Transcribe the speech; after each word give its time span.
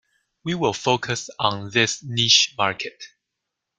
We 0.43 0.55
will 0.55 0.73
focus 0.73 1.29
on 1.37 1.69
this 1.69 2.01
niche 2.01 2.55
market. 2.57 3.03